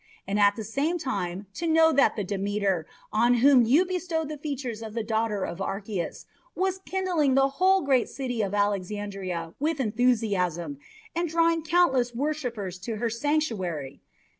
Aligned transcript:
And 0.25 0.39
at 0.39 0.55
the 0.55 0.63
same 0.63 0.97
time 0.97 1.45
to 1.53 1.67
know 1.67 1.91
that 1.91 2.15
the 2.15 2.23
Demeter, 2.23 2.87
on 3.13 3.35
whom 3.35 3.61
you 3.65 3.85
bestowed 3.85 4.29
the 4.29 4.37
features 4.39 4.81
of 4.81 4.95
the 4.95 5.03
daughter 5.03 5.43
of 5.43 5.61
Archias, 5.61 6.25
was 6.55 6.79
kindling 6.79 7.35
the 7.35 7.49
whole 7.49 7.81
great 7.83 8.09
city 8.09 8.41
of 8.41 8.55
Alexandria 8.55 9.53
with 9.59 9.79
enthusiasm, 9.79 10.79
and 11.15 11.29
drawing 11.29 11.61
countless 11.63 12.15
worshippers 12.15 12.79
to 12.79 12.95
her 12.95 13.11
sanctuary! 13.11 14.01